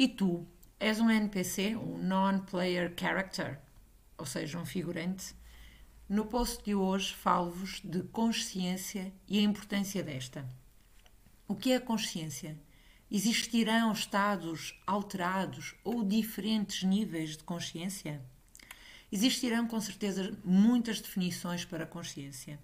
E 0.00 0.08
tu, 0.08 0.48
és 0.78 0.98
um 0.98 1.10
NPC, 1.10 1.76
um 1.76 1.98
Non-Player 1.98 2.90
Character, 2.98 3.60
ou 4.16 4.24
seja, 4.24 4.58
um 4.58 4.64
figurante? 4.64 5.34
No 6.08 6.24
post 6.24 6.64
de 6.64 6.74
hoje 6.74 7.12
falo-vos 7.12 7.82
de 7.84 8.02
consciência 8.04 9.12
e 9.28 9.38
a 9.38 9.42
importância 9.42 10.02
desta. 10.02 10.48
O 11.46 11.54
que 11.54 11.72
é 11.72 11.76
a 11.76 11.80
consciência? 11.82 12.58
Existirão 13.10 13.92
estados 13.92 14.74
alterados 14.86 15.74
ou 15.84 16.02
diferentes 16.02 16.82
níveis 16.82 17.36
de 17.36 17.44
consciência? 17.44 18.22
Existirão 19.12 19.66
com 19.66 19.82
certeza 19.82 20.34
muitas 20.42 20.98
definições 20.98 21.66
para 21.66 21.84
a 21.84 21.86
consciência. 21.86 22.58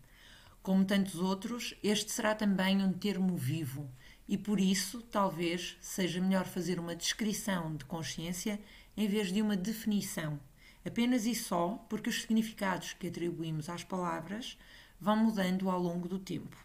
Como 0.63 0.87
tantos 0.87 1.17
outros, 1.17 1.75
este 1.83 2.11
será 2.13 2.35
também 2.35 2.83
um 2.83 2.95
termo 2.95 3.37
vivo 3.37 3.91
e 4.29 4.37
por 4.37 4.59
isso 4.59 5.03
talvez 5.03 5.77
seja 5.81 6.21
melhor 6.21 6.47
fazer 6.47 6.79
uma 6.79 6.97
descrição 6.97 7.77
de 7.77 7.85
consciência 7.85 8.61
em 8.97 9.07
vez 9.07 9.33
de 9.33 9.41
uma 9.43 9.57
definição, 9.57 10.41
apenas 10.85 11.27
e 11.27 11.35
só 11.35 11.85
porque 11.89 12.11
os 12.11 12.23
significados 12.23 12.95
que 12.95 13.09
atribuímos 13.09 13.69
às 13.69 13.85
palavras 13.85 14.59
vão 15.01 15.17
mudando 15.17 15.71
ao 15.71 15.81
longo 15.81 16.09
do 16.09 16.19
tempo. 16.19 16.57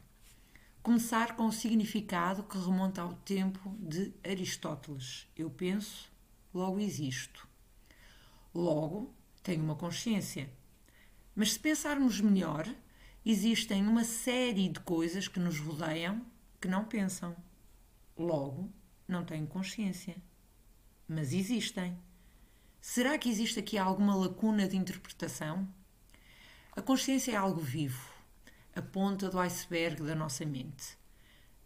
Começar 0.82 1.36
com 1.36 1.46
o 1.46 1.52
significado 1.52 2.42
que 2.44 2.58
remonta 2.58 3.02
ao 3.02 3.14
tempo 3.14 3.76
de 3.80 4.12
Aristóteles. 4.24 5.28
Eu 5.38 5.50
penso, 5.50 6.12
logo 6.52 6.80
existo. 6.80 7.48
Logo, 8.54 9.14
tenho 9.44 9.64
uma 9.64 9.76
consciência. 9.76 10.50
Mas 11.36 11.54
se 11.54 11.60
pensarmos 11.60 12.20
melhor, 12.20 12.68
existem 13.24 13.86
uma 13.88 14.04
série 14.04 14.70
de 14.70 14.80
coisas 14.80 15.28
que 15.28 15.40
nos 15.40 15.60
rodeiam 15.60 16.26
que 16.60 16.68
não 16.68 16.86
pensam. 16.86 17.36
Logo, 18.22 18.72
não 19.08 19.26
tenho 19.26 19.48
consciência. 19.48 20.16
Mas 21.08 21.34
existem. 21.34 21.98
Será 22.80 23.18
que 23.18 23.30
existe 23.30 23.60
aqui 23.60 23.78
alguma 23.78 24.16
lacuna 24.16 24.68
de 24.68 24.78
interpretação? 24.78 25.68
A 26.76 26.82
consciência 26.82 27.34
é 27.34 27.36
algo 27.36 27.60
vivo 27.60 28.12
a 28.74 28.82
ponta 28.82 29.30
do 29.30 29.38
iceberg 29.40 30.02
da 30.02 30.16
nossa 30.16 30.46
mente. 30.46 30.98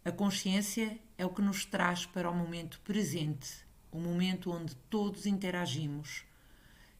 A 0.04 0.10
consciência 0.10 0.98
é 1.16 1.24
o 1.24 1.30
que 1.30 1.40
nos 1.40 1.64
traz 1.64 2.04
para 2.04 2.28
o 2.28 2.34
momento 2.34 2.80
presente, 2.80 3.64
o 3.92 3.98
momento 3.98 4.50
onde 4.50 4.74
todos 4.90 5.24
interagimos. 5.24 6.24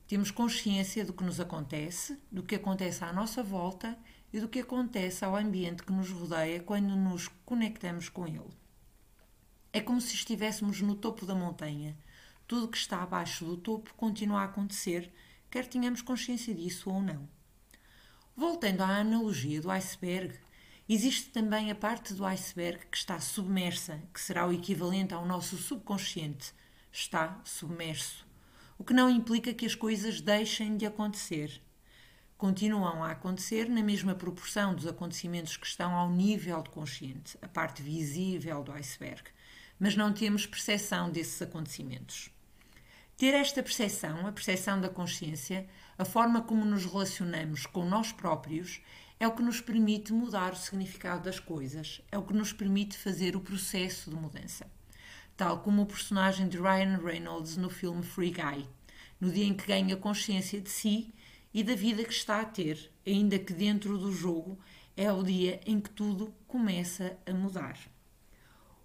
Temos 0.06 0.30
consciência 0.30 1.04
do 1.04 1.12
que 1.12 1.24
nos 1.24 1.40
acontece, 1.40 2.20
do 2.30 2.44
que 2.44 2.54
acontece 2.54 3.02
à 3.02 3.12
nossa 3.12 3.42
volta 3.42 3.98
e 4.32 4.40
do 4.40 4.48
que 4.48 4.60
acontece 4.60 5.24
ao 5.24 5.34
ambiente 5.34 5.82
que 5.82 5.92
nos 5.92 6.10
rodeia 6.10 6.60
quando 6.60 6.94
nos 6.94 7.27
conectamos 7.44 8.08
com 8.08 8.27
ele. 8.27 8.66
É 9.77 9.80
como 9.82 10.00
se 10.00 10.14
estivéssemos 10.14 10.80
no 10.80 10.94
topo 10.94 11.27
da 11.27 11.34
montanha. 11.34 11.94
Tudo 12.48 12.66
que 12.66 12.78
está 12.78 13.02
abaixo 13.02 13.44
do 13.44 13.58
topo 13.58 13.92
continua 13.92 14.41
a 14.41 14.44
acontecer, 14.44 15.12
quer 15.50 15.66
tenhamos 15.66 16.00
consciência 16.00 16.55
disso 16.55 16.88
ou 16.88 17.02
não. 17.02 17.28
Voltando 18.34 18.80
à 18.80 18.96
analogia 18.96 19.60
do 19.60 19.70
iceberg, 19.70 20.34
existe 20.88 21.28
também 21.28 21.70
a 21.70 21.74
parte 21.74 22.14
do 22.14 22.24
iceberg 22.24 22.86
que 22.86 22.96
está 22.96 23.20
submersa, 23.20 24.02
que 24.14 24.18
será 24.18 24.46
o 24.46 24.52
equivalente 24.55 25.12
ao 25.12 25.27
nosso 25.27 25.58
subconsciente. 25.58 26.55
Está 26.90 27.38
submerso. 27.44 28.27
O 28.78 28.83
que 28.83 28.94
não 28.94 29.11
implica 29.11 29.52
que 29.52 29.66
as 29.66 29.74
coisas 29.74 30.22
deixem 30.22 30.78
de 30.78 30.86
acontecer. 30.86 31.61
Continuam 32.38 33.05
a 33.05 33.11
acontecer 33.11 33.68
na 33.68 33.83
mesma 33.83 34.14
proporção 34.14 34.74
dos 34.74 34.86
acontecimentos 34.86 35.58
que 35.58 35.66
estão 35.66 35.94
ao 35.94 36.08
nível 36.08 36.62
do 36.62 36.70
consciente, 36.70 37.36
a 37.42 37.48
parte 37.48 37.83
visível 37.83 38.62
do 38.62 38.72
iceberg, 38.72 39.36
mas 39.79 39.97
não 39.97 40.13
temos 40.13 40.47
percepção 40.47 41.11
desses 41.11 41.41
acontecimentos. 41.42 42.31
Ter 43.17 43.33
esta 43.33 43.63
percepção, 43.63 44.27
a 44.27 44.33
percepção 44.33 44.81
da 44.81 44.89
consciência, 44.89 45.67
a 45.97 46.05
forma 46.05 46.42
como 46.42 46.64
nos 46.64 46.85
relacionamos 46.85 47.64
com 47.64 47.85
nós 47.85 48.13
próprios, 48.13 48.81
é 49.19 49.27
o 49.27 49.33
que 49.33 49.42
nos 49.42 49.61
permite 49.61 50.13
mudar 50.13 50.53
o 50.53 50.57
significado 50.57 51.25
das 51.25 51.41
coisas, 51.41 52.03
é 52.13 52.19
o 52.19 52.23
que 52.23 52.35
nos 52.35 52.53
permite 52.53 52.98
fazer 52.98 53.35
o 53.35 53.41
processo 53.41 54.11
de 54.11 54.17
mudança. 54.17 54.67
Tal 55.37 55.61
como 55.61 55.83
o 55.83 55.87
personagem 55.87 56.48
de 56.48 56.58
Ryan 56.58 56.98
Reynolds 56.98 57.57
no 57.57 57.70
filme 57.70 58.03
Free 58.03 58.33
Guy, 58.33 58.69
no 59.19 59.31
dia 59.31 59.47
em 59.47 59.55
que 59.55 59.67
ganha 59.67 59.97
consciência 59.97 60.61
de 60.61 60.69
si 60.69 61.14
e 61.55 61.64
da 61.64 61.75
vida 61.75 62.05
que 62.05 62.13
está 62.13 62.43
a 62.43 62.45
ter, 62.45 62.91
ainda 63.07 63.39
que 63.39 63.55
dentro 63.55 63.97
do 63.97 64.13
jogo 64.13 64.58
é 64.95 65.11
o 65.11 65.23
dia 65.23 65.61
em 65.64 65.81
que 65.81 65.91
tudo 65.91 66.35
começa 66.47 67.17
a 67.27 67.33
mudar. 67.33 67.79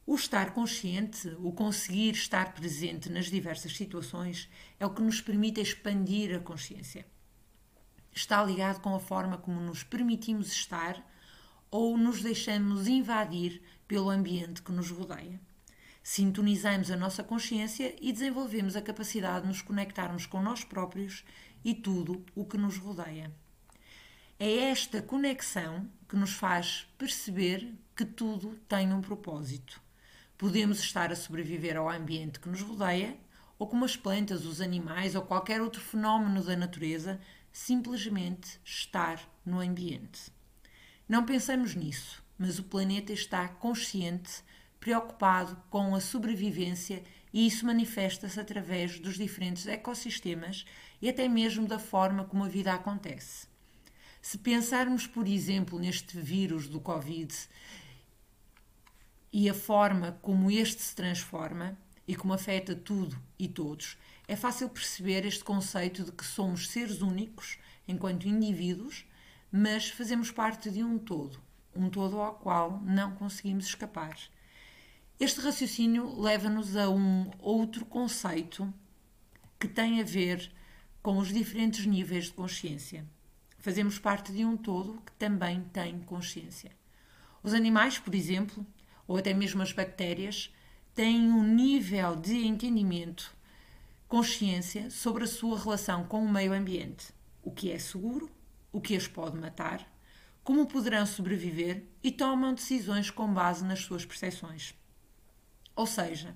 O 0.03 0.15
estar 0.15 0.53
consciente, 0.53 1.27
o 1.39 1.51
conseguir 1.51 2.15
estar 2.15 2.53
presente 2.53 3.07
nas 3.07 3.27
diversas 3.27 3.77
situações, 3.77 4.49
é 4.79 4.85
o 4.85 4.89
que 4.89 5.01
nos 5.01 5.21
permite 5.21 5.61
expandir 5.61 6.35
a 6.35 6.39
consciência. 6.39 7.05
Está 8.11 8.43
ligado 8.43 8.81
com 8.81 8.95
a 8.95 8.99
forma 8.99 9.37
como 9.37 9.61
nos 9.61 9.83
permitimos 9.83 10.51
estar 10.51 11.07
ou 11.69 11.97
nos 11.97 12.21
deixamos 12.23 12.87
invadir 12.87 13.61
pelo 13.87 14.09
ambiente 14.09 14.63
que 14.63 14.71
nos 14.71 14.89
rodeia. 14.89 15.39
Sintonizamos 16.01 16.89
a 16.89 16.97
nossa 16.97 17.23
consciência 17.23 17.95
e 18.01 18.11
desenvolvemos 18.11 18.75
a 18.75 18.81
capacidade 18.81 19.43
de 19.43 19.49
nos 19.49 19.61
conectarmos 19.61 20.25
com 20.25 20.41
nós 20.41 20.63
próprios 20.63 21.23
e 21.63 21.75
tudo 21.75 22.25
o 22.33 22.43
que 22.43 22.57
nos 22.57 22.75
rodeia. 22.75 23.31
É 24.39 24.51
esta 24.71 24.99
conexão 24.99 25.87
que 26.09 26.15
nos 26.15 26.33
faz 26.33 26.87
perceber 26.97 27.71
que 27.95 28.03
tudo 28.03 28.59
tem 28.67 28.91
um 28.91 28.99
propósito 28.99 29.79
Podemos 30.41 30.79
estar 30.79 31.11
a 31.11 31.15
sobreviver 31.15 31.77
ao 31.77 31.87
ambiente 31.87 32.39
que 32.39 32.49
nos 32.49 32.61
rodeia, 32.61 33.15
ou 33.59 33.67
como 33.67 33.85
as 33.85 33.95
plantas, 33.95 34.43
os 34.43 34.59
animais 34.59 35.13
ou 35.13 35.21
qualquer 35.21 35.61
outro 35.61 35.79
fenómeno 35.79 36.43
da 36.43 36.55
natureza, 36.55 37.21
simplesmente 37.53 38.59
estar 38.65 39.21
no 39.45 39.59
ambiente. 39.59 40.31
Não 41.07 41.23
pensamos 41.23 41.75
nisso, 41.75 42.23
mas 42.39 42.57
o 42.57 42.63
planeta 42.63 43.13
está 43.13 43.47
consciente, 43.47 44.43
preocupado 44.79 45.61
com 45.69 45.93
a 45.93 46.01
sobrevivência 46.01 47.03
e 47.31 47.45
isso 47.45 47.63
manifesta-se 47.63 48.39
através 48.39 48.99
dos 48.99 49.17
diferentes 49.17 49.67
ecossistemas 49.67 50.65
e 50.99 51.07
até 51.07 51.27
mesmo 51.27 51.67
da 51.67 51.77
forma 51.77 52.25
como 52.25 52.45
a 52.45 52.49
vida 52.49 52.73
acontece. 52.73 53.45
Se 54.19 54.39
pensarmos, 54.39 55.05
por 55.05 55.27
exemplo, 55.27 55.77
neste 55.77 56.19
vírus 56.19 56.67
do 56.67 56.79
Covid 56.79 57.31
e 59.31 59.49
a 59.49 59.53
forma 59.53 60.17
como 60.21 60.51
este 60.51 60.81
se 60.81 60.95
transforma 60.95 61.77
e 62.07 62.15
como 62.15 62.33
afeta 62.33 62.75
tudo 62.75 63.17
e 63.39 63.47
todos, 63.47 63.97
é 64.27 64.35
fácil 64.35 64.69
perceber 64.69 65.25
este 65.25 65.43
conceito 65.43 66.03
de 66.03 66.11
que 66.11 66.25
somos 66.25 66.69
seres 66.69 67.01
únicos 67.01 67.57
enquanto 67.87 68.27
indivíduos, 68.27 69.05
mas 69.51 69.89
fazemos 69.89 70.31
parte 70.31 70.69
de 70.69 70.83
um 70.83 70.97
todo, 70.97 71.39
um 71.75 71.89
todo 71.89 72.19
ao 72.19 72.35
qual 72.35 72.81
não 72.81 73.15
conseguimos 73.15 73.65
escapar. 73.65 74.17
Este 75.19 75.39
raciocínio 75.39 76.19
leva-nos 76.19 76.75
a 76.75 76.89
um 76.89 77.29
outro 77.39 77.85
conceito 77.85 78.73
que 79.59 79.67
tem 79.67 80.01
a 80.01 80.03
ver 80.03 80.51
com 81.01 81.17
os 81.17 81.29
diferentes 81.29 81.85
níveis 81.85 82.25
de 82.25 82.33
consciência. 82.33 83.05
Fazemos 83.59 83.99
parte 83.99 84.31
de 84.31 84.43
um 84.43 84.57
todo 84.57 85.01
que 85.05 85.11
também 85.13 85.61
tem 85.71 85.99
consciência. 85.99 86.71
Os 87.43 87.53
animais, 87.53 87.99
por 87.99 88.15
exemplo, 88.15 88.65
ou 89.11 89.17
até 89.17 89.33
mesmo 89.33 89.61
as 89.61 89.73
bactérias, 89.73 90.49
têm 90.95 91.29
um 91.29 91.43
nível 91.43 92.15
de 92.15 92.47
entendimento, 92.47 93.35
consciência 94.07 94.89
sobre 94.89 95.25
a 95.25 95.27
sua 95.27 95.59
relação 95.59 96.05
com 96.05 96.23
o 96.23 96.31
meio 96.31 96.53
ambiente, 96.53 97.07
o 97.43 97.51
que 97.51 97.73
é 97.73 97.77
seguro, 97.77 98.31
o 98.71 98.79
que 98.79 98.95
as 98.95 99.09
pode 99.09 99.35
matar, 99.35 99.85
como 100.45 100.65
poderão 100.65 101.05
sobreviver 101.05 101.83
e 102.01 102.09
tomam 102.09 102.53
decisões 102.53 103.09
com 103.09 103.33
base 103.33 103.65
nas 103.65 103.81
suas 103.81 104.05
percepções. 104.05 104.73
Ou 105.75 105.85
seja, 105.85 106.33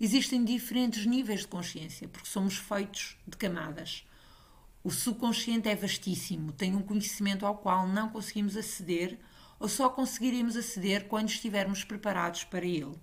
existem 0.00 0.44
diferentes 0.44 1.06
níveis 1.06 1.42
de 1.42 1.46
consciência, 1.46 2.08
porque 2.08 2.28
somos 2.28 2.56
feitos 2.56 3.16
de 3.28 3.36
camadas. 3.36 4.04
O 4.82 4.90
subconsciente 4.90 5.68
é 5.68 5.76
vastíssimo, 5.76 6.50
tem 6.50 6.74
um 6.74 6.82
conhecimento 6.82 7.46
ao 7.46 7.58
qual 7.58 7.86
não 7.86 8.08
conseguimos 8.08 8.56
aceder 8.56 9.20
ou 9.58 9.68
só 9.68 9.88
conseguiremos 9.88 10.56
aceder 10.56 11.06
quando 11.06 11.28
estivermos 11.28 11.84
preparados 11.84 12.44
para 12.44 12.64
ele. 12.64 12.94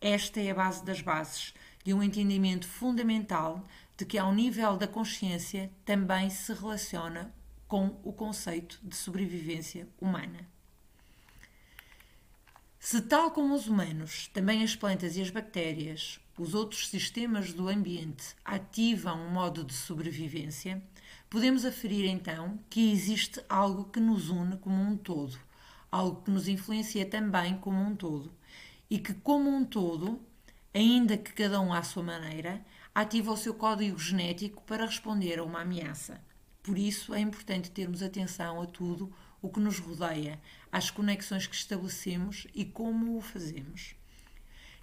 Esta 0.00 0.40
é 0.40 0.50
a 0.50 0.54
base 0.54 0.84
das 0.84 1.00
bases 1.00 1.54
de 1.84 1.92
um 1.92 2.02
entendimento 2.02 2.66
fundamental 2.66 3.64
de 3.96 4.04
que, 4.04 4.18
ao 4.18 4.34
nível 4.34 4.76
da 4.76 4.86
consciência, 4.86 5.70
também 5.84 6.30
se 6.30 6.52
relaciona 6.52 7.32
com 7.68 8.00
o 8.02 8.12
conceito 8.12 8.78
de 8.82 8.96
sobrevivência 8.96 9.88
humana. 10.00 10.46
Se, 12.78 13.00
tal 13.00 13.30
como 13.30 13.54
os 13.54 13.68
humanos, 13.68 14.28
também 14.28 14.64
as 14.64 14.74
plantas 14.74 15.16
e 15.16 15.22
as 15.22 15.30
bactérias, 15.30 16.18
os 16.36 16.54
outros 16.54 16.88
sistemas 16.88 17.52
do 17.52 17.68
ambiente 17.68 18.34
ativam 18.44 19.26
um 19.26 19.30
modo 19.30 19.62
de 19.62 19.72
sobrevivência, 19.72 20.82
podemos 21.30 21.64
aferir 21.64 22.06
então 22.06 22.58
que 22.68 22.90
existe 22.90 23.40
algo 23.48 23.84
que 23.84 24.00
nos 24.00 24.30
une 24.30 24.56
como 24.56 24.82
um 24.82 24.96
todo 24.96 25.38
algo 25.92 26.22
que 26.22 26.30
nos 26.30 26.48
influencia 26.48 27.04
também 27.04 27.58
como 27.58 27.78
um 27.78 27.94
todo. 27.94 28.32
E 28.88 28.98
que, 28.98 29.12
como 29.12 29.50
um 29.50 29.64
todo, 29.64 30.20
ainda 30.74 31.18
que 31.18 31.32
cada 31.34 31.60
um 31.60 31.72
à 31.72 31.82
sua 31.82 32.02
maneira, 32.02 32.64
ativa 32.94 33.30
o 33.30 33.36
seu 33.36 33.54
código 33.54 33.98
genético 33.98 34.62
para 34.62 34.86
responder 34.86 35.38
a 35.38 35.44
uma 35.44 35.60
ameaça. 35.60 36.20
Por 36.62 36.78
isso 36.78 37.14
é 37.14 37.20
importante 37.20 37.70
termos 37.70 38.02
atenção 38.02 38.60
a 38.60 38.66
tudo 38.66 39.12
o 39.42 39.48
que 39.48 39.60
nos 39.60 39.78
rodeia, 39.78 40.40
às 40.70 40.90
conexões 40.90 41.46
que 41.46 41.54
estabelecemos 41.54 42.46
e 42.54 42.64
como 42.64 43.16
o 43.16 43.20
fazemos. 43.20 43.94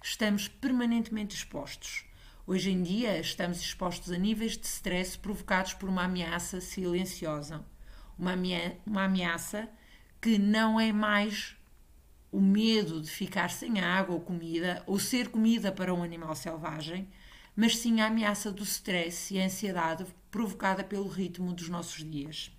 Estamos 0.02 0.46
permanentemente 0.48 1.34
expostos. 1.34 2.04
Hoje 2.46 2.70
em 2.70 2.82
dia, 2.82 3.18
estamos 3.18 3.60
expostos 3.60 4.12
a 4.12 4.18
níveis 4.18 4.56
de 4.56 4.66
stress 4.66 5.16
provocados 5.16 5.72
por 5.74 5.88
uma 5.88 6.04
ameaça 6.04 6.60
silenciosa. 6.60 7.64
Uma, 8.18 8.32
ameaça 9.04 9.68
que 10.20 10.38
não 10.38 10.78
é 10.78 10.92
mais 10.92 11.56
o 12.30 12.40
medo 12.40 13.00
de 13.00 13.10
ficar 13.10 13.50
sem 13.50 13.80
água 13.80 14.14
ou 14.14 14.20
comida 14.20 14.82
ou 14.86 14.98
ser 14.98 15.28
comida 15.28 15.72
para 15.72 15.92
um 15.92 16.02
animal 16.02 16.34
selvagem, 16.34 17.08
mas 17.56 17.78
sim 17.78 18.00
a 18.00 18.06
ameaça 18.06 18.52
do 18.52 18.62
stress 18.62 19.34
e 19.34 19.40
a 19.40 19.44
ansiedade 19.44 20.06
provocada 20.30 20.84
pelo 20.84 21.08
ritmo 21.08 21.52
dos 21.52 21.68
nossos 21.68 22.08
dias. 22.08 22.52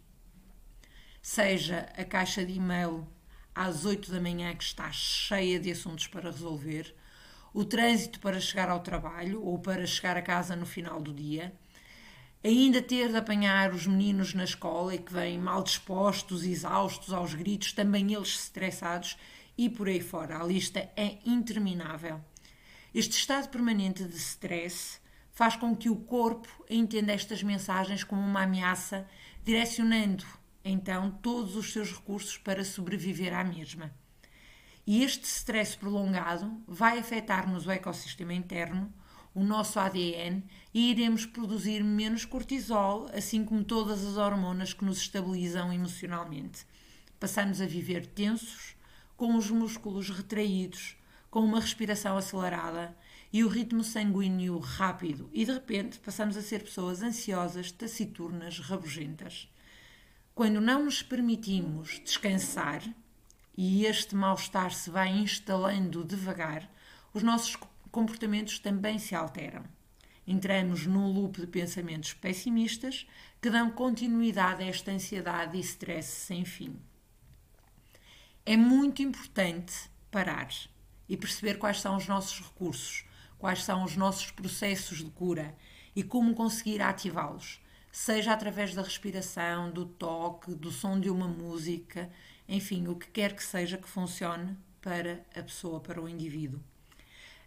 Seja 1.22 1.88
a 1.96 2.04
caixa 2.04 2.46
de 2.46 2.54
e-mail 2.54 3.08
às 3.54 3.86
8 3.86 4.12
da 4.12 4.20
manhã 4.20 4.54
que 4.56 4.64
está 4.64 4.92
cheia 4.92 5.60
de 5.60 5.72
assuntos 5.72 6.08
para 6.08 6.32
resolver, 6.32 6.94
o 7.54 7.64
trânsito 7.64 8.20
para 8.20 8.40
chegar 8.40 8.70
ao 8.70 8.80
trabalho 8.80 9.44
ou 9.44 9.60
para 9.60 9.86
chegar 9.86 10.18
a 10.18 10.22
casa 10.22 10.56
no 10.56 10.66
final 10.66 11.02
do 11.02 11.14
dia, 11.14 11.54
ainda 12.44 12.82
ter 12.82 13.10
de 13.10 13.18
apanhar 13.18 13.72
os 13.74 13.86
meninos 13.86 14.34
na 14.34 14.44
escola 14.44 14.96
e 14.96 14.98
que 14.98 15.14
vêm 15.14 15.38
mal 15.38 15.64
dispostos, 15.64 16.44
exaustos, 16.44 17.14
aos 17.14 17.34
gritos, 17.34 17.74
também 17.74 18.14
eles 18.14 18.30
estressados 18.30 19.18
e 19.58 19.70
por 19.70 19.88
aí 19.88 20.02
fora. 20.02 20.40
A 20.40 20.44
lista 20.44 20.90
é 20.96 21.20
interminável. 21.26 22.20
Este 22.94 23.18
estado 23.18 23.50
permanente 23.50 24.04
de 24.04 24.18
stress 24.18 25.00
faz 25.32 25.56
com 25.56 25.76
que 25.76 25.90
o 25.90 25.96
corpo 25.96 26.50
entenda 26.70 27.14
estas 27.14 27.42
mensagens 27.42 28.04
como 28.04 28.22
uma 28.22 28.44
ameaça, 28.44 29.08
direcionando 29.44 30.26
então 30.64 31.12
todos 31.22 31.56
os 31.56 31.72
seus 31.72 31.92
recursos 31.92 32.38
para 32.38 32.64
sobreviver 32.64 33.34
à 33.34 33.44
mesma. 33.44 33.92
E 34.86 35.04
este 35.04 35.26
stress 35.26 35.76
prolongado 35.78 36.62
vai 36.68 37.00
afetar-nos 37.00 37.66
o 37.66 37.72
ecossistema 37.72 38.34
interno, 38.34 38.92
o 39.34 39.44
nosso 39.44 39.80
ADN 39.80 40.44
e 40.74 40.92
iremos 40.92 41.26
produzir 41.26 41.84
menos 41.84 42.26
cortisol, 42.26 43.10
assim 43.14 43.46
como 43.46 43.64
todas 43.64 44.06
as 44.06 44.18
hormonas 44.18 44.74
que 44.74 44.86
nos 44.86 44.98
estabilizam 44.98 45.72
emocionalmente. 45.72 46.66
Passamos 47.20 47.62
a 47.62 47.66
viver 47.66 48.06
tensos, 48.06 48.76
com 49.16 49.36
os 49.36 49.50
músculos 49.50 50.10
retraídos, 50.10 50.98
com 51.30 51.42
uma 51.42 51.60
respiração 51.60 52.18
acelerada 52.18 52.98
e 53.32 53.44
o 53.44 53.48
ritmo 53.48 53.84
sanguíneo 53.84 54.60
rápido, 54.60 55.30
e 55.32 55.46
de 55.46 55.54
repente 55.54 56.00
passamos 56.00 56.36
a 56.36 56.42
ser 56.42 56.64
pessoas 56.64 57.02
ansiosas, 57.02 57.72
taciturnas, 57.72 58.60
rabugentas. 58.60 59.48
Quando 60.36 60.60
não 60.60 60.84
nos 60.84 61.02
permitimos 61.02 62.02
descansar 62.04 62.84
e 63.56 63.86
este 63.86 64.16
mal-estar 64.16 64.74
se 64.74 64.90
vai 64.90 65.10
instalando 65.10 66.04
devagar, 66.04 66.70
os 67.14 67.24
nossos 67.24 67.56
comportamentos 67.92 68.60
também 68.60 68.98
se 68.98 69.14
alteram. 69.14 69.64
Entramos 70.26 70.86
num 70.86 71.12
loop 71.12 71.42
de 71.42 71.48
pensamentos 71.48 72.14
pessimistas 72.14 73.08
que 73.42 73.50
dão 73.50 73.72
continuidade 73.72 74.64
a 74.64 74.68
esta 74.68 74.92
ansiedade 74.92 75.58
e 75.58 75.62
stress 75.62 76.08
sem 76.08 76.46
fim. 76.46 76.80
É 78.46 78.56
muito 78.56 79.02
importante 79.02 79.74
parar 80.10 80.50
e 81.10 81.18
perceber 81.18 81.58
quais 81.58 81.82
são 81.82 81.98
os 81.98 82.08
nossos 82.08 82.40
recursos, 82.40 83.04
quais 83.38 83.64
são 83.64 83.84
os 83.84 83.98
nossos 83.98 84.32
processos 84.32 85.00
de 85.00 85.10
cura 85.12 85.56
e 85.96 86.04
como 86.04 86.34
conseguir 86.34 86.82
ativá-los, 86.82 87.62
seja 87.92 88.32
através 88.32 88.74
da 88.74 88.82
respiração, 88.82 89.72
do 89.72 89.86
toque, 89.86 90.56
do 90.56 90.72
som 90.72 91.00
de 91.00 91.10
uma 91.10 91.28
música, 91.28 92.10
enfim, 92.48 92.88
o 92.88 92.96
que 92.96 93.08
quer 93.08 93.36
que 93.36 93.44
seja 93.44 93.78
que 93.78 93.88
funcione 93.88 94.58
para 94.82 95.26
a 95.36 95.44
pessoa, 95.44 95.80
para 95.80 96.02
o 96.02 96.08
indivíduo. 96.08 96.62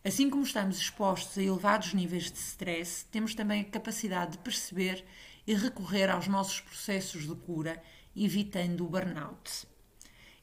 Assim 0.06 0.28
como 0.28 0.42
estamos 0.42 0.76
expostos 0.76 1.38
a 1.38 1.42
elevados 1.42 1.94
níveis 1.94 2.30
de 2.30 2.36
stress, 2.36 3.06
temos 3.10 3.34
também 3.34 3.62
a 3.62 3.64
capacidade 3.64 4.32
de 4.32 4.38
perceber 4.38 5.02
e 5.46 5.54
recorrer 5.54 6.10
aos 6.10 6.28
nossos 6.28 6.60
processos 6.60 7.26
de 7.26 7.34
cura, 7.34 7.82
evitando 8.14 8.84
o 8.84 8.88
burnout. 8.90 9.66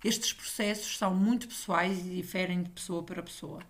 Estes 0.03 0.33
processos 0.33 0.97
são 0.97 1.13
muito 1.13 1.47
pessoais 1.47 1.99
e 1.99 2.09
diferem 2.09 2.63
de 2.63 2.71
pessoa 2.71 3.03
para 3.03 3.21
pessoa. 3.21 3.61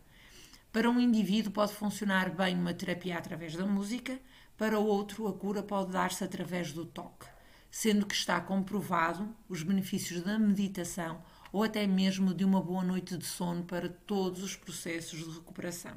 Para 0.72 0.90
um 0.90 0.98
indivíduo 0.98 1.52
pode 1.52 1.74
funcionar 1.74 2.34
bem 2.34 2.56
uma 2.56 2.74
terapia 2.74 3.18
através 3.18 3.58
da 3.58 3.66
música, 3.66 4.18
para 4.58 4.80
outro 4.80 5.28
a 5.28 5.34
cura 5.34 5.62
pode 5.62 5.92
dar-se 5.92 6.24
através 6.24 6.72
do 6.72 6.86
toque, 6.86 7.28
sendo 7.70 8.06
que 8.06 8.16
está 8.16 8.40
comprovado 8.40 9.36
os 9.50 9.62
benefícios 9.62 10.24
da 10.24 10.40
meditação 10.40 11.22
ou 11.52 11.64
até 11.64 11.86
mesmo 11.86 12.34
de 12.34 12.46
uma 12.46 12.62
boa 12.62 12.84
noite 12.84 13.18
de 13.18 13.26
sono 13.26 13.64
para 13.64 13.90
todos 13.90 14.42
os 14.44 14.56
processos 14.56 15.20
de 15.20 15.30
recuperação. 15.32 15.96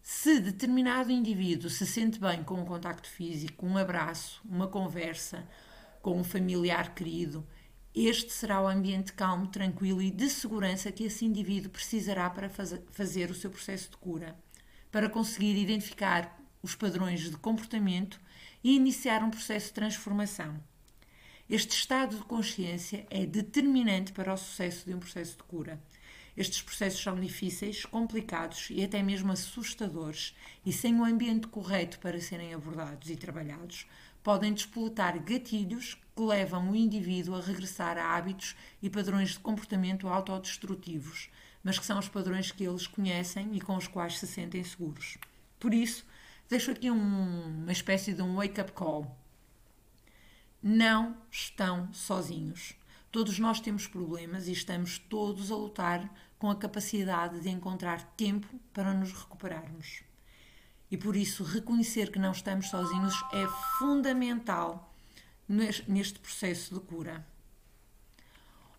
Se 0.00 0.40
determinado 0.40 1.10
indivíduo 1.10 1.68
se 1.68 1.86
sente 1.86 2.18
bem 2.18 2.42
com 2.42 2.54
um 2.54 2.64
contacto 2.64 3.08
físico, 3.08 3.66
um 3.66 3.76
abraço, 3.76 4.40
uma 4.44 4.66
conversa 4.66 5.46
com 6.00 6.18
um 6.18 6.24
familiar 6.24 6.94
querido, 6.94 7.46
este 7.94 8.32
será 8.32 8.62
o 8.62 8.68
ambiente 8.68 9.12
calmo, 9.12 9.48
tranquilo 9.48 10.00
e 10.00 10.10
de 10.10 10.30
segurança 10.30 10.92
que 10.92 11.04
esse 11.04 11.24
indivíduo 11.24 11.70
precisará 11.70 12.30
para 12.30 12.48
fazer 12.48 13.30
o 13.30 13.34
seu 13.34 13.50
processo 13.50 13.90
de 13.90 13.96
cura, 13.96 14.38
para 14.90 15.10
conseguir 15.10 15.60
identificar 15.60 16.38
os 16.62 16.74
padrões 16.74 17.20
de 17.20 17.36
comportamento 17.36 18.20
e 18.62 18.76
iniciar 18.76 19.22
um 19.22 19.30
processo 19.30 19.66
de 19.66 19.74
transformação. 19.74 20.58
Este 21.50 21.74
estado 21.74 22.14
de 22.14 22.24
consciência 22.24 23.06
é 23.08 23.24
determinante 23.24 24.12
para 24.12 24.34
o 24.34 24.36
sucesso 24.36 24.84
de 24.84 24.94
um 24.94 24.98
processo 24.98 25.34
de 25.38 25.42
cura. 25.44 25.80
Estes 26.36 26.60
processos 26.60 27.02
são 27.02 27.18
difíceis, 27.18 27.86
complicados 27.86 28.68
e 28.70 28.84
até 28.84 29.02
mesmo 29.02 29.32
assustadores, 29.32 30.36
e 30.64 30.70
sem 30.74 31.00
o 31.00 31.04
ambiente 31.04 31.46
correto 31.46 32.00
para 32.00 32.20
serem 32.20 32.52
abordados 32.52 33.08
e 33.08 33.16
trabalhados, 33.16 33.86
podem 34.22 34.52
despoletar 34.52 35.18
gatilhos 35.24 35.94
que 36.14 36.22
levam 36.22 36.70
o 36.70 36.76
indivíduo 36.76 37.36
a 37.36 37.40
regressar 37.40 37.96
a 37.96 38.14
hábitos 38.14 38.54
e 38.82 38.90
padrões 38.90 39.30
de 39.30 39.38
comportamento 39.38 40.06
autodestrutivos, 40.06 41.30
mas 41.64 41.78
que 41.78 41.86
são 41.86 41.98
os 41.98 42.10
padrões 42.10 42.52
que 42.52 42.64
eles 42.64 42.86
conhecem 42.86 43.56
e 43.56 43.60
com 43.62 43.74
os 43.74 43.88
quais 43.88 44.18
se 44.18 44.26
sentem 44.26 44.62
seguros. 44.62 45.16
Por 45.58 45.72
isso, 45.72 46.04
deixo 46.46 46.70
aqui 46.70 46.90
um, 46.90 47.62
uma 47.62 47.72
espécie 47.72 48.12
de 48.12 48.20
um 48.20 48.36
wake-up 48.36 48.72
call. 48.72 49.16
Não 50.62 51.16
estão 51.30 51.92
sozinhos. 51.92 52.74
Todos 53.12 53.38
nós 53.38 53.60
temos 53.60 53.86
problemas 53.86 54.48
e 54.48 54.52
estamos 54.52 54.98
todos 54.98 55.52
a 55.52 55.56
lutar 55.56 56.12
com 56.36 56.50
a 56.50 56.56
capacidade 56.56 57.40
de 57.40 57.48
encontrar 57.48 58.02
tempo 58.16 58.48
para 58.72 58.92
nos 58.92 59.12
recuperarmos. 59.12 60.02
E 60.90 60.96
por 60.96 61.14
isso, 61.14 61.44
reconhecer 61.44 62.10
que 62.10 62.18
não 62.18 62.32
estamos 62.32 62.68
sozinhos 62.70 63.14
é 63.32 63.46
fundamental 63.78 64.92
neste 65.48 66.18
processo 66.18 66.74
de 66.74 66.80
cura. 66.80 67.24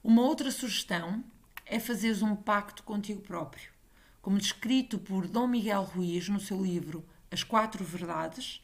Uma 0.03 0.23
outra 0.23 0.51
sugestão 0.51 1.23
é 1.65 1.79
fazeres 1.79 2.21
um 2.21 2.35
pacto 2.35 2.83
contigo 2.83 3.21
próprio. 3.21 3.71
Como 4.21 4.37
descrito 4.37 4.99
por 4.99 5.27
Dom 5.27 5.47
Miguel 5.47 5.83
Ruiz 5.83 6.27
no 6.27 6.41
seu 6.41 6.61
livro 6.61 7.07
As 7.31 7.43
Quatro 7.43 7.85
Verdades, 7.85 8.61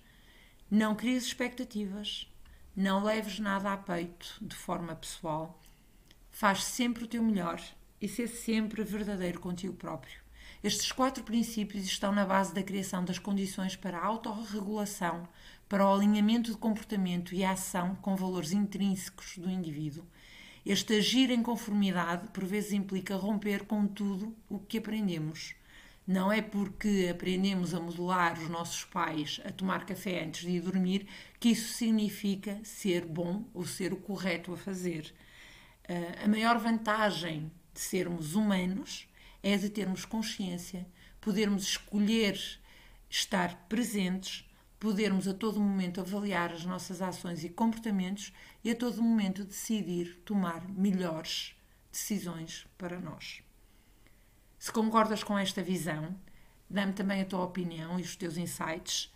não 0.69 0.95
cries 0.95 1.24
expectativas, 1.24 2.27
não 2.75 3.03
leves 3.03 3.39
nada 3.39 3.72
a 3.72 3.77
peito 3.77 4.38
de 4.41 4.55
forma 4.55 4.96
pessoal, 4.96 5.62
faz 6.29 6.63
sempre 6.63 7.05
o 7.05 7.08
teu 7.08 7.24
melhor 7.24 7.62
e 8.01 8.08
ser 8.08 8.27
sempre 8.27 8.84
verdadeiro 8.84 9.39
contigo 9.39 9.74
próprio. 9.74 10.20
Estes 10.62 10.91
quatro 10.91 11.24
princípios 11.24 11.86
estão 11.86 12.12
na 12.12 12.25
base 12.25 12.53
da 12.53 12.63
criação 12.63 13.05
das 13.05 13.17
condições 13.17 13.75
para 13.75 13.98
a 13.98 14.05
autorregulação, 14.05 15.27
para 15.70 15.86
o 15.86 15.94
alinhamento 15.94 16.51
de 16.51 16.58
comportamento 16.58 17.34
e 17.34 17.46
ação 17.46 17.96
com 17.96 18.15
valores 18.15 18.51
intrínsecos 18.51 19.38
do 19.38 19.50
indivíduo. 19.50 20.05
Este 20.65 20.96
agir 20.96 21.29
em 21.29 21.41
conformidade, 21.41 22.27
por 22.29 22.44
vezes, 22.44 22.74
implica 22.74 23.15
romper 23.15 23.65
com 23.65 23.88
tudo 23.88 24.36
o 24.50 24.60
que 24.60 24.79
aprendemos. 24.79 25.55
Não 26.07 26.31
é 26.31 26.41
porque 26.41 27.09
aprendemos 27.12 27.74
a 27.74 27.79
modelar 27.79 28.39
os 28.39 28.47
nossos 28.47 28.83
pais 28.83 29.41
a 29.43 29.51
tomar 29.51 29.85
café 29.85 30.24
antes 30.24 30.41
de 30.41 30.51
ir 30.51 30.62
dormir 30.62 31.07
que 31.39 31.50
isso 31.50 31.74
significa 31.74 32.59
ser 32.63 33.05
bom 33.05 33.50
ou 33.53 33.65
ser 33.65 33.91
o 33.91 33.97
correto 33.97 34.53
a 34.53 34.57
fazer. 34.57 35.13
Uh, 35.89 36.25
a 36.25 36.27
maior 36.27 36.59
vantagem 36.59 37.51
de 37.74 37.79
sermos 37.79 38.35
humanos 38.35 39.07
é 39.41 39.57
de 39.57 39.69
termos 39.69 40.05
consciência, 40.05 40.88
podermos 41.19 41.63
escolher 41.63 42.39
estar 43.09 43.67
presentes 43.67 44.45
podermos 44.79 45.27
a 45.27 45.33
todo 45.33 45.59
momento 45.59 46.00
avaliar 46.00 46.51
as 46.51 46.65
nossas 46.65 47.01
ações 47.01 47.43
e 47.43 47.50
comportamentos 47.50 48.31
e 48.63 48.69
a 48.69 48.75
todo 48.75 49.01
momento 49.01 49.43
decidir 49.43 50.21
tomar 50.25 50.67
melhores 50.69 51.55
decisões 51.91 52.67
para 52.77 53.00
nós. 53.00 53.44
Se 54.65 54.72
concordas 54.72 55.24
com 55.24 55.38
esta 55.38 55.62
visão, 55.62 56.15
Dá-me 56.67 56.93
também 56.93 57.22
a 57.22 57.25
tua 57.25 57.43
opinião 57.43 58.00
e 58.00 58.01
os 58.01 58.15
teus 58.15 58.38
insights, 58.38 59.13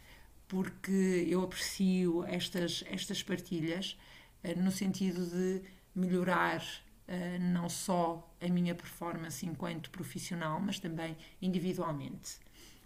porque 0.47 1.25
eu 1.27 1.43
aprecio 1.43 2.23
estas, 2.25 2.83
estas 2.87 3.23
partilhas 3.23 3.97
eh, 4.43 4.53
no 4.53 4.71
sentido 4.71 5.25
de 5.25 5.63
melhorar 5.95 6.63
eh, 7.07 7.39
não 7.39 7.67
só 7.67 8.31
a 8.39 8.47
minha 8.47 8.75
performance 8.75 9.43
enquanto 9.43 9.89
profissional, 9.89 10.59
mas 10.59 10.77
também 10.77 11.17
individualmente. 11.41 12.37